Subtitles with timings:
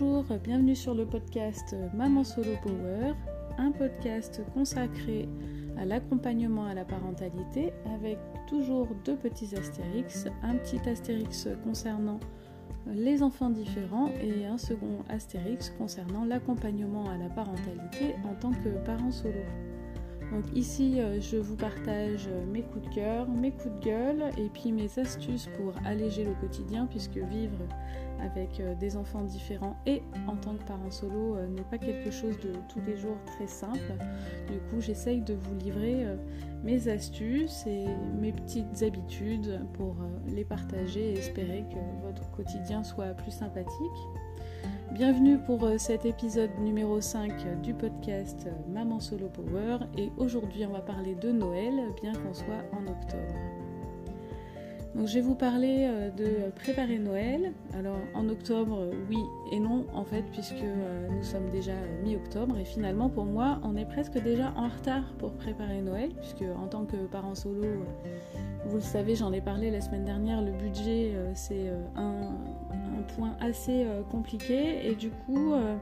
[0.00, 3.14] Bonjour, bienvenue sur le podcast Maman Solo Power,
[3.56, 5.28] un podcast consacré
[5.76, 8.16] à l'accompagnement à la parentalité avec
[8.46, 12.20] toujours deux petits astérix, un petit astérix concernant
[12.86, 18.68] les enfants différents et un second astérix concernant l'accompagnement à la parentalité en tant que
[18.84, 19.40] parent solo.
[20.32, 24.48] Donc ici, euh, je vous partage mes coups de cœur, mes coups de gueule et
[24.50, 27.58] puis mes astuces pour alléger le quotidien puisque vivre
[28.20, 32.10] avec euh, des enfants différents et en tant que parent solo euh, n'est pas quelque
[32.10, 33.94] chose de tous les jours très simple.
[34.50, 36.06] Du coup, j'essaye de vous livrer
[36.62, 37.86] mes astuces et
[38.20, 43.68] mes petites habitudes pour les partager et espérer que votre quotidien soit plus sympathique.
[44.92, 50.64] Bienvenue pour euh, cet épisode numéro 5 du podcast euh, Maman Solo Power et aujourd'hui
[50.64, 53.34] on va parler de Noël bien qu'on soit en octobre.
[54.94, 57.52] Donc je vais vous parler euh, de préparer Noël.
[57.76, 59.18] Alors en octobre oui
[59.52, 60.64] et non en fait puisque
[61.10, 65.32] nous sommes déjà mi-octobre et finalement pour moi on est presque déjà en retard pour
[65.32, 67.64] préparer Noël puisque en tant que parent solo
[68.66, 72.32] vous le savez j'en ai parlé la semaine dernière le budget c'est un
[73.16, 75.76] point assez euh, compliqué et du coup euh,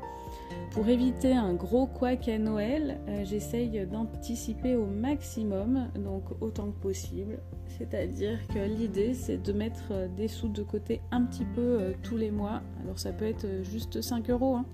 [0.72, 6.78] pour éviter un gros couac à Noël, euh, j'essaye d'anticiper au maximum, donc autant que
[6.78, 7.38] possible.
[7.78, 12.30] C'est-à-dire que l'idée c'est de mettre des sous de côté un petit peu tous les
[12.30, 12.62] mois.
[12.82, 14.66] Alors ça peut être juste 5 euros, hein.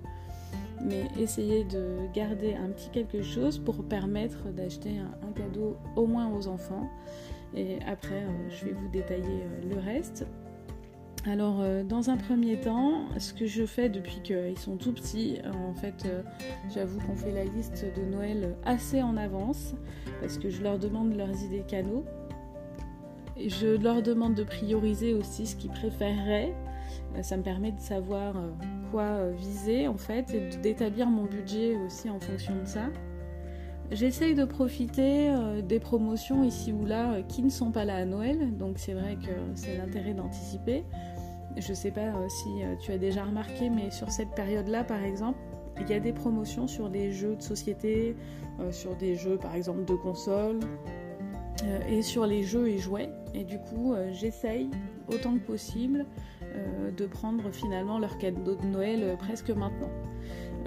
[0.82, 6.30] mais essayer de garder un petit quelque chose pour permettre d'acheter un, cadeau au moins
[6.30, 6.88] aux enfants.
[7.54, 10.26] Et après, je vais vous détailler le reste.
[11.24, 15.38] Alors, euh, dans un premier temps, ce que je fais depuis qu'ils sont tout petits,
[15.44, 16.22] euh, en fait, euh,
[16.74, 19.74] j'avoue qu'on fait la liste de Noël assez en avance
[20.20, 22.04] parce que je leur demande leurs idées canaux.
[23.48, 26.54] Je leur demande de prioriser aussi ce qu'ils préféreraient.
[27.22, 28.34] ça me permet de savoir
[28.90, 32.88] quoi viser en fait et d'établir mon budget aussi en fonction de ça.
[33.90, 35.30] J'essaye de profiter
[35.68, 39.16] des promotions ici ou là qui ne sont pas là à Noël, donc c'est vrai
[39.16, 40.84] que c'est l'intérêt d'anticiper.
[41.56, 45.02] Je sais pas euh, si euh, tu as déjà remarqué, mais sur cette période-là, par
[45.02, 45.38] exemple,
[45.80, 48.16] il y a des promotions sur des jeux de société,
[48.60, 50.60] euh, sur des jeux par exemple de console
[51.88, 53.10] et sur les jeux et jouets.
[53.34, 54.68] Et du coup, j'essaye
[55.08, 56.06] autant que possible
[56.96, 59.90] de prendre finalement leur cadeau de Noël presque maintenant.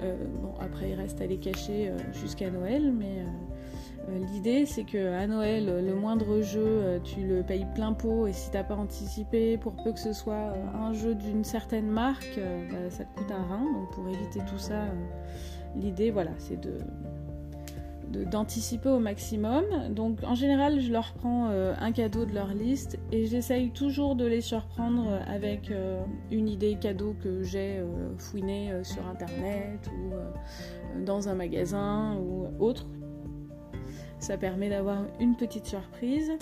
[0.00, 3.24] bon, après, il reste à les cacher jusqu'à Noël, mais
[4.08, 8.26] euh, l'idée, c'est que à Noël, le moindre jeu, euh, tu le payes plein pot,
[8.26, 11.88] et si t'as pas anticipé, pour peu que ce soit euh, un jeu d'une certaine
[11.88, 12.38] marque,
[12.70, 13.64] bah, ça te coûte un rein.
[13.64, 14.84] Donc pour éviter tout ça,
[15.74, 16.78] l'idée, voilà, c'est de
[18.24, 19.64] d'anticiper au maximum.
[19.90, 24.26] Donc en général, je leur prends un cadeau de leur liste et j'essaye toujours de
[24.26, 25.72] les surprendre avec
[26.30, 27.82] une idée cadeau que j'ai
[28.18, 32.86] fouinée sur internet ou dans un magasin ou autre.
[34.18, 36.32] Ça permet d'avoir une petite surprise.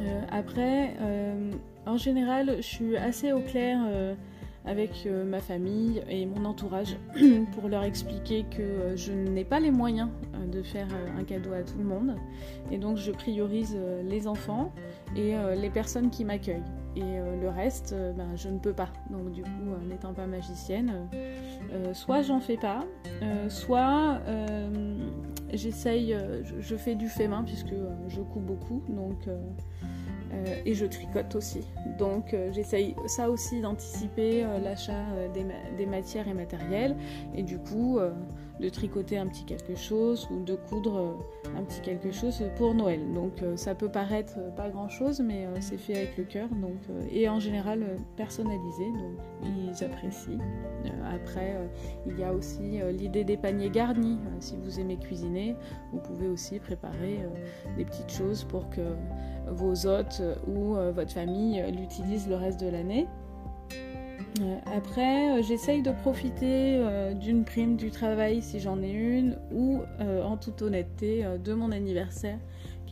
[0.00, 1.50] Euh, après, euh,
[1.86, 4.14] en général, je suis assez au clair euh,
[4.64, 6.96] avec ma famille et mon entourage
[7.52, 10.08] pour leur expliquer que je n'ai pas les moyens
[10.52, 10.86] de faire
[11.18, 12.14] un cadeau à tout le monde.
[12.70, 14.72] Et donc, je priorise les enfants
[15.16, 16.62] et les personnes qui m'accueillent.
[16.94, 17.00] Et
[17.40, 18.90] le reste, ben, je ne peux pas.
[19.10, 19.48] Donc, du coup,
[19.88, 21.08] n'étant pas magicienne,
[21.94, 22.84] soit j'en fais pas,
[23.48, 24.20] soit
[25.52, 29.36] j'essaye, euh, je, fais du fait main puisque euh, je couds beaucoup, donc euh,
[30.64, 31.60] et je tricote aussi.
[31.98, 35.04] Donc j'essaye ça aussi d'anticiper l'achat
[35.76, 36.96] des, matières et matériels
[37.34, 37.98] et du coup
[38.58, 41.18] de tricoter un petit quelque chose ou de coudre
[41.54, 43.00] un petit quelque chose pour Noël.
[43.12, 46.80] Donc ça peut paraître pas grand chose mais c'est fait avec le cœur donc
[47.10, 47.84] et en général
[48.16, 50.38] personnalisé donc ils apprécient.
[51.14, 51.58] après
[52.06, 54.18] il y a aussi l'idée des paniers garnis.
[54.40, 55.41] si vous aimez cuisiner,
[55.92, 57.20] vous pouvez aussi préparer
[57.76, 58.80] des petites choses pour que
[59.48, 63.06] vos hôtes ou votre famille l'utilisent le reste de l'année.
[64.40, 69.38] Euh, après, euh, j'essaye de profiter euh, d'une prime du travail si j'en ai une,
[69.52, 72.38] ou en toute honnêteté de mon anniversaire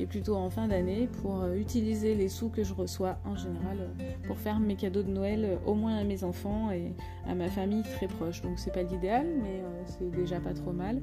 [0.06, 3.91] plutôt en fin d'année pour utiliser les sous que je reçois en général
[4.26, 6.93] pour faire mes cadeaux de Noël au moins à mes enfants et
[7.26, 8.43] à ma famille très proche.
[8.43, 11.00] Donc c'est pas l'idéal, mais c'est déjà pas trop mal.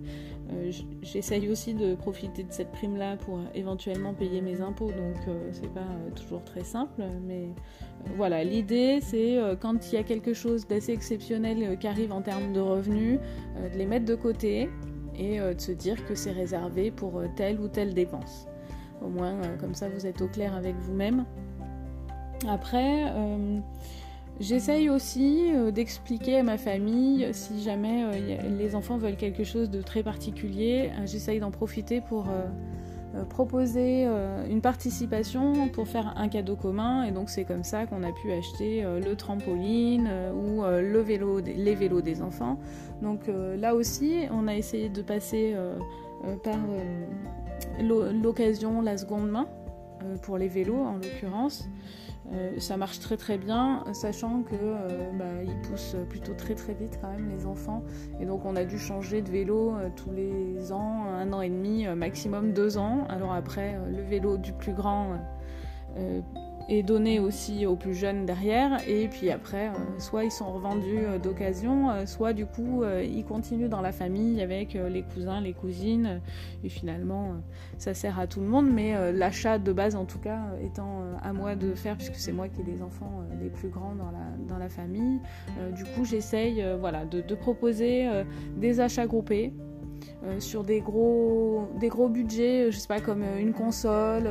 [1.02, 5.74] J'essaye aussi de profiter de cette prime là pour éventuellement payer mes impôts, donc c'est
[5.74, 7.50] pas toujours très simple, mais
[8.16, 12.12] voilà, l'idée c'est euh, quand il y a quelque chose d'assez exceptionnel euh, qui arrive
[12.12, 13.20] en termes de revenus,
[13.58, 14.70] euh, de les mettre de côté
[15.20, 18.48] et de se dire que c'est réservé pour telle ou telle dépense.
[19.02, 21.26] Au moins, comme ça, vous êtes au clair avec vous-même.
[22.48, 23.12] Après,
[24.40, 28.06] J'essaye aussi d'expliquer à ma famille si jamais
[28.56, 30.92] les enfants veulent quelque chose de très particulier.
[31.06, 32.28] J'essaye d'en profiter pour
[33.18, 37.86] euh, proposer euh, une participation pour faire un cadeau commun et donc c'est comme ça
[37.86, 42.60] qu'on a pu acheter euh, le trampoline ou le vélo, les vélos des enfants.
[43.02, 45.56] Donc là aussi, on a essayé de passer
[46.44, 46.58] par
[47.82, 49.48] l'occasion, la seconde main,
[50.22, 51.68] pour les vélos en l'occurrence.
[52.34, 56.74] Euh, ça marche très très bien, sachant que euh, bah, ils poussent plutôt très très
[56.74, 57.84] vite quand même les enfants.
[58.20, 61.50] Et donc on a dû changer de vélo euh, tous les ans, un an et
[61.50, 63.06] demi, maximum deux ans.
[63.08, 65.20] Alors après, le vélo du plus grand
[66.70, 68.78] est donné aussi aux plus jeunes derrière.
[68.88, 73.24] Et puis après, euh, soit ils sont revendus euh, d'occasion, euh, soit du coup ils
[73.24, 76.22] continuent dans la famille avec les cousins, les cousines.
[76.64, 77.36] et finalement,
[77.78, 78.70] ça sert à tout le monde.
[78.72, 82.48] Mais l'achat de base, en tout cas, étant à moi de faire, puisque c'est moi
[82.48, 85.20] qui ai les enfants les plus grands dans la, dans la famille,
[85.76, 88.08] du coup j'essaye voilà, de, proposer
[88.56, 89.54] des achats groupés.
[90.40, 94.30] sur des gros, des gros budgets, je sais pas, comme une console,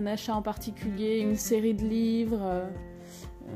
[0.00, 2.40] un achat en particulier, une série de livres.
[2.42, 2.66] Euh,
[3.48, 3.52] euh,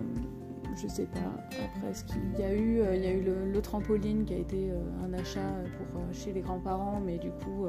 [0.76, 1.20] je sais pas.
[1.64, 4.38] Après, ce qu'il y a eu, euh, il y a eu le, trampoline qui a
[4.38, 4.70] été
[5.02, 7.66] un achat pour chez les grands-parents, mais du coup,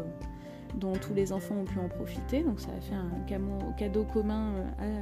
[0.76, 2.44] dont tous les enfants ont pu en profiter.
[2.44, 4.54] Donc ça a fait un cadeau commun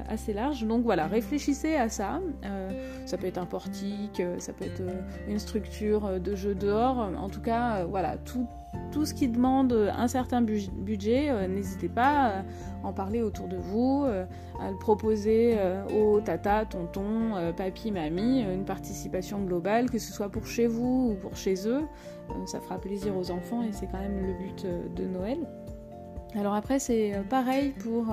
[0.08, 0.66] assez large.
[0.68, 2.22] Donc voilà, réfléchissez à ça.
[3.06, 4.84] ça peut être un portique, ça peut être
[5.28, 6.98] une structure de jeu dehors.
[7.18, 8.48] En tout cas, voilà, tout,
[8.94, 12.44] tout ce qui demande un certain budget, euh, n'hésitez pas à
[12.84, 14.26] en parler autour de vous, euh,
[14.62, 20.30] à le proposer euh, aux tata, tonton, papy, mamie, une participation globale, que ce soit
[20.30, 21.84] pour chez vous ou pour chez eux.
[22.46, 24.66] ça fera plaisir aux enfants et c'est quand même le but
[24.96, 25.40] de Noël.
[26.36, 28.06] Alors après, c'est pareil pour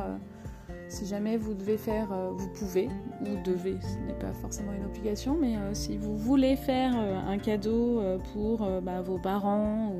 [0.90, 2.88] si jamais vous devez faire, euh, vous pouvez
[3.22, 7.16] ou devez, ce n'est pas forcément une obligation, mais euh, si vous voulez faire euh,
[7.28, 8.02] un cadeau
[8.32, 9.92] pour bah, vos parents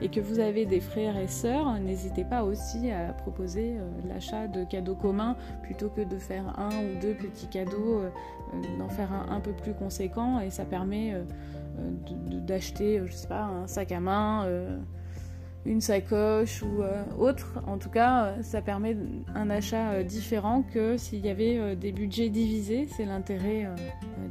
[0.00, 3.76] et que vous avez des frères et sœurs, n'hésitez pas aussi à proposer
[4.08, 8.02] l'achat de cadeaux communs plutôt que de faire un ou deux petits cadeaux,
[8.78, 11.14] d'en faire un un peu plus conséquent et ça permet
[12.46, 14.46] d'acheter, je sais pas, un sac à main
[15.66, 17.60] une sacoche ou euh, autre.
[17.66, 18.96] En tout cas, euh, ça permet
[19.34, 22.86] un achat euh, différent que s'il y avait des budgets divisés.
[22.96, 23.66] C'est l'intérêt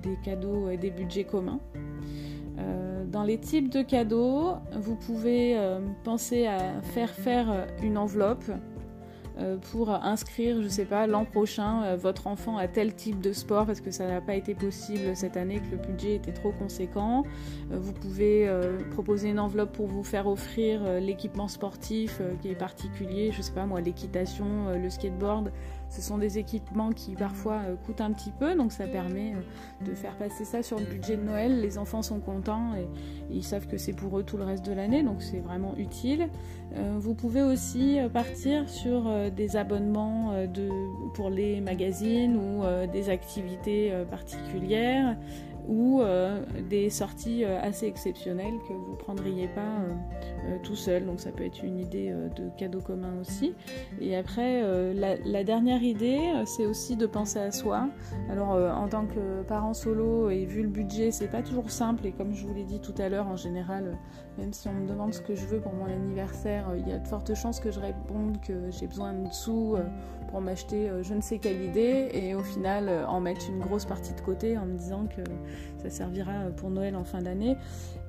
[0.01, 1.59] des cadeaux et des budgets communs.
[3.11, 5.57] dans les types de cadeaux, vous pouvez
[6.03, 8.45] penser à faire faire une enveloppe
[9.71, 13.65] pour inscrire, je sais pas, l'an prochain euh, votre enfant à tel type de sport
[13.65, 17.23] parce que ça n'a pas été possible cette année, que le budget était trop conséquent.
[17.71, 18.49] Euh, vous pouvez
[18.91, 23.65] proposer une enveloppe pour vous faire offrir l'équipement sportif qui est particulier, je sais pas
[23.65, 24.45] moi, l'équitation,
[24.81, 25.51] le skateboard.
[25.95, 29.33] Ce sont des équipements qui parfois coûtent un petit peu, donc ça permet
[29.85, 31.61] de faire passer ça sur le budget de Noël.
[31.61, 32.87] Les enfants sont contents et,
[33.31, 36.29] ils savent que c'est pour eux tout le reste de l'année, donc c'est vraiment utile.
[36.99, 40.47] vous pouvez aussi partir sur des abonnements euh,
[41.13, 45.15] pour les magazines ou euh, des activités euh, particulières
[45.67, 46.01] ou
[46.69, 49.79] des sorties assez exceptionnelles que vous ne prendriez pas
[50.63, 51.05] tout seul.
[51.05, 53.53] Donc ça peut être une idée de cadeau commun aussi.
[53.99, 54.61] Et après,
[54.93, 57.89] la, dernière idée, c'est aussi de penser à soi.
[58.29, 62.05] Alors en tant que parent solo et vu le budget, c'est pas toujours simple.
[62.05, 63.97] Et comme je vous l'ai dit tout à l'heure, en général,
[64.37, 66.99] même si on me demande ce que je veux pour mon anniversaire, il y a
[66.99, 69.77] de fortes chances que je réponde que j'ai besoin de sous
[70.29, 74.13] pour m'acheter je ne sais quelle idée et au final en mettre une grosse partie
[74.13, 75.21] de côté en me disant que
[75.81, 77.57] ça servira pour Noël en fin d'année.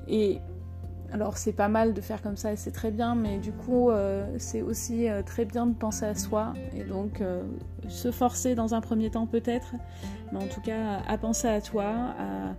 [0.08, 0.40] Et
[1.12, 3.90] alors c'est pas mal de faire comme ça et c'est très bien, mais du coup
[3.90, 7.42] euh, c'est aussi euh, très bien de penser à soi et donc euh,
[7.88, 9.74] se forcer dans un premier temps peut-être,
[10.32, 12.54] mais en tout cas à penser à toi, à,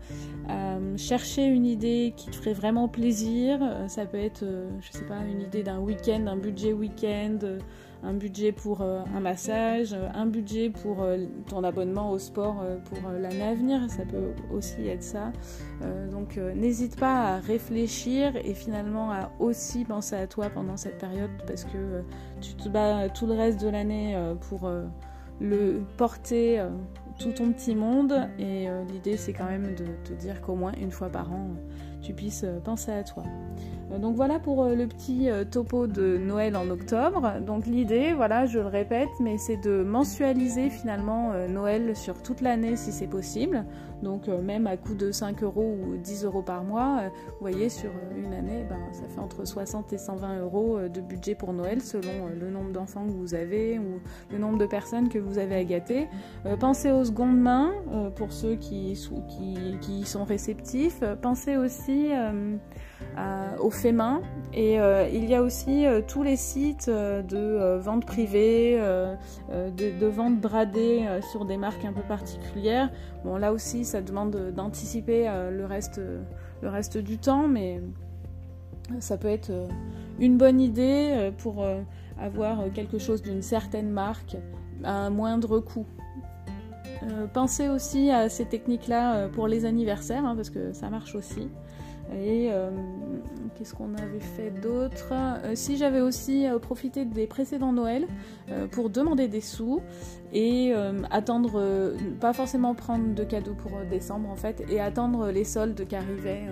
[0.96, 3.60] chercher une idée qui te ferait vraiment plaisir.
[3.88, 4.44] Ça peut être,
[4.82, 7.38] je sais pas, une idée d'un week-end, un budget week-end
[8.04, 12.78] un budget pour euh, un massage, un budget pour euh, ton abonnement au sport euh,
[12.78, 15.32] pour l'année à venir, ça peut aussi être ça.
[16.12, 21.30] donc n'hésite pas à réfléchir et finalement à aussi penser à toi pendant cette période
[21.46, 22.04] parce que
[22.42, 24.18] tu te bats tout le reste de l'année
[24.50, 24.70] pour
[25.40, 26.66] le porter
[27.20, 30.92] tout ton petit monde et l'idée c'est quand même de te dire qu'au moins une
[30.92, 31.52] fois par an
[32.08, 33.24] tu puisses penser à toi.
[34.00, 37.40] Donc voilà pour le petit topo de Noël en octobre.
[37.46, 42.76] Donc l'idée, voilà, je le répète, mais c'est de mensualiser finalement Noël sur toute l'année
[42.76, 43.66] si c'est possible.
[44.04, 47.90] Donc même à coût de 5 euros ou 10 euros par mois, vous voyez sur
[48.16, 52.28] une année, ben, ça fait entre 60 et 120 euros de budget pour Noël selon
[52.40, 54.00] le nombre d'enfants que vous avez ou
[54.32, 56.08] le nombre de personnes que vous avez à gâter.
[56.60, 57.72] pensez aux secondes mains
[58.16, 59.00] pour ceux qui,
[59.30, 61.04] qui, qui sont réceptifs.
[61.22, 61.97] Pensez aussi
[63.60, 64.22] aux faits main.
[64.54, 68.80] Et euh, il y a aussi euh, tous les sites euh, de vente privée,
[69.52, 72.90] de, de, vente bradée sur des marques un peu particulières.
[73.24, 76.02] Bon, là aussi, ça demande d'anticiper le, reste,
[76.62, 77.82] le reste du temps, mais
[79.00, 79.52] ça peut être
[80.20, 81.66] une bonne idée pour
[82.20, 84.38] avoir quelque chose d'une certaine marque
[84.84, 85.86] à un moindre coût.
[87.34, 91.50] pensez aussi à ces techniques-là pour les anniversaires, hein, parce que ça marche aussi.
[92.14, 92.72] Et euh,
[93.56, 95.12] qu'est-ce qu'on avait fait d'autre?
[95.12, 98.08] Euh, Si j'avais aussi euh, profité des précédents Noël
[98.72, 99.82] pour demander des sous
[100.32, 100.74] et
[101.12, 105.96] attendre, pas forcément prendre de cadeaux pour décembre en fait, et attendre les soldes qui
[105.96, 106.44] arrivaient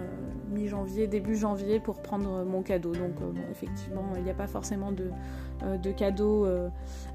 [0.52, 2.92] mi-janvier, début janvier pour prendre mon cadeau.
[2.92, 3.16] Donc
[3.50, 5.10] effectivement, il n'y a pas forcément de,
[5.78, 6.46] de cadeaux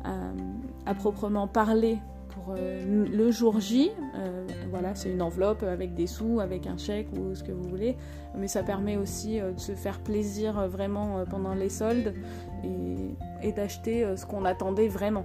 [0.04, 1.98] à, proprement parler
[2.30, 3.90] pour euh, le jour J.
[4.16, 7.68] Euh, voilà, c'est une enveloppe avec des sous, avec un chèque ou ce que vous
[7.68, 7.96] voulez.
[8.36, 12.14] Mais ça permet aussi euh, de se faire plaisir vraiment pendant les soldes
[12.64, 15.24] et, d'acheter ce qu'on attendait vraiment.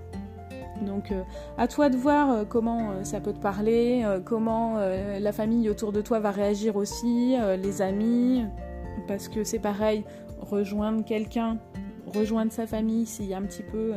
[0.82, 1.14] Donc
[1.58, 6.20] à toi de voir comment ça peut te parler, comment la famille autour de toi
[6.20, 8.46] va réagir aussi, les amis,
[9.08, 10.04] parce que c'est pareil,
[10.40, 11.60] rejoindre quelqu'un,
[12.08, 13.94] rejoindre sa famille s'il y a un petit peu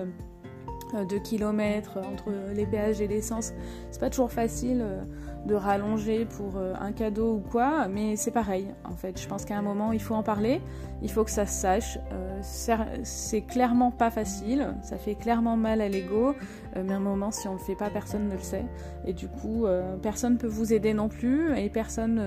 [0.94, 3.52] de kilomètres entre les péages et l'essence.
[3.90, 5.02] C'est pas toujours facile euh,
[5.46, 9.20] de rallonger pour euh, un cadeau ou quoi, mais c'est pareil en fait.
[9.20, 10.60] Je pense qu'à un moment il faut en parler,
[11.02, 11.98] il faut que ça se sache.
[12.42, 16.34] c'est clairement pas facile, ça fait clairement mal à l'ego,
[16.74, 18.64] mais à un moment si on le fait pas, personne ne le sait.
[19.06, 19.66] Et du coup,
[20.02, 22.20] personne ne peut vous aider non plus et personne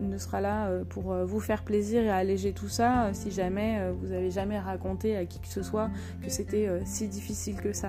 [0.00, 4.30] ne sera là pour vous faire plaisir et alléger tout ça si jamais vous avez
[4.30, 5.90] jamais raconté à qui que ce soit
[6.22, 7.87] que c'était si difficile que ça.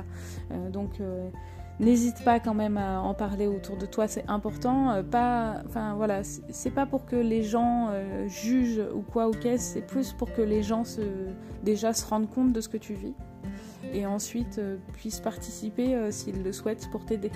[0.52, 1.30] Euh, donc euh,
[1.80, 4.92] n'hésite pas quand même à en parler autour de toi, c'est important.
[4.92, 7.90] Euh, pas, enfin voilà, c'est pas pour que les gens
[8.28, 11.02] jugent ou quoi ou qu'est-ce, c'est plus pour que les gens se,
[11.64, 13.14] déjà se rendent compte de ce que tu vis
[13.92, 14.62] et ensuite
[14.94, 17.32] puissent participer s'ils le souhaitent pour t'aider.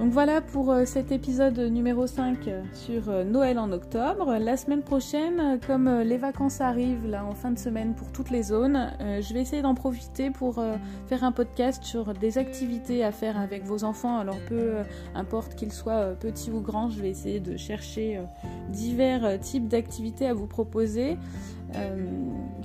[0.00, 4.34] Donc voilà pour euh, cet épisode numéro 5 euh, sur euh, Noël en octobre.
[4.40, 8.44] La semaine prochaine, comme les vacances arrivent là en fin de semaine pour toutes les
[8.44, 10.64] zones, je vais essayer d'en profiter pour
[11.06, 14.18] faire un podcast sur des activités à faire avec vos enfants.
[14.18, 14.76] Alors peu
[15.14, 18.20] importe qu'ils soient petits ou grands, je vais essayer de chercher
[18.70, 21.18] divers types d'activités à vous proposer.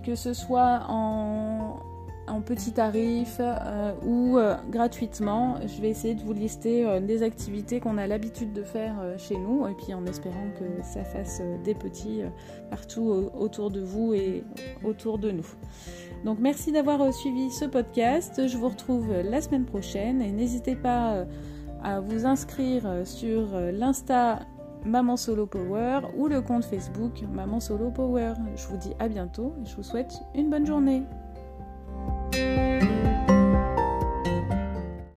[0.06, 1.80] que ce soit en,
[2.27, 5.58] en petit tarif euh, ou euh, gratuitement.
[5.65, 9.38] Je vais essayer de vous lister euh, des activités qu'on a l'habitude de faire chez
[9.38, 12.22] nous et puis en espérant que ça fasse des petits
[12.70, 14.44] partout autour de vous et
[14.84, 15.48] autour de nous.
[16.24, 18.48] Donc merci d'avoir suivi ce podcast.
[18.48, 21.25] Je vous retrouve la semaine prochaine et n'hésitez pas
[21.84, 24.39] à vous inscrire sur l'Insta
[24.86, 28.34] Maman Solo Power ou le compte Facebook Maman Solo Power.
[28.55, 31.03] Je vous dis à bientôt et je vous souhaite une bonne journée.